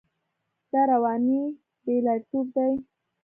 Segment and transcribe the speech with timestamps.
[0.71, 1.41] دا رواني
[1.83, 2.73] بې لارېتوب دی.